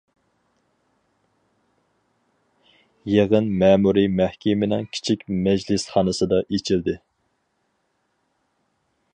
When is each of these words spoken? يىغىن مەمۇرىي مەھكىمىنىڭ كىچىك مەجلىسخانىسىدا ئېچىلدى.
يىغىن 3.11 3.51
مەمۇرىي 3.65 4.09
مەھكىمىنىڭ 4.21 4.89
كىچىك 4.97 5.23
مەجلىسخانىسىدا 5.49 6.43
ئېچىلدى. 6.49 6.99